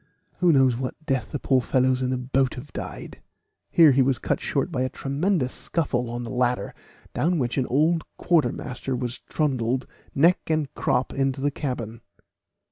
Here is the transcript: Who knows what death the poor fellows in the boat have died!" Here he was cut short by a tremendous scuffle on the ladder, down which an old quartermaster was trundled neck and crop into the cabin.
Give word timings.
Who 0.39 0.51
knows 0.51 0.75
what 0.77 0.95
death 1.05 1.31
the 1.31 1.37
poor 1.37 1.61
fellows 1.61 2.01
in 2.01 2.09
the 2.09 2.17
boat 2.17 2.55
have 2.55 2.73
died!" 2.73 3.21
Here 3.69 3.91
he 3.91 4.01
was 4.01 4.17
cut 4.17 4.39
short 4.39 4.71
by 4.71 4.81
a 4.81 4.89
tremendous 4.89 5.53
scuffle 5.53 6.09
on 6.09 6.23
the 6.23 6.31
ladder, 6.31 6.73
down 7.13 7.37
which 7.37 7.55
an 7.59 7.67
old 7.67 8.03
quartermaster 8.17 8.95
was 8.95 9.19
trundled 9.19 9.85
neck 10.15 10.39
and 10.47 10.73
crop 10.73 11.13
into 11.13 11.39
the 11.39 11.51
cabin. 11.51 12.01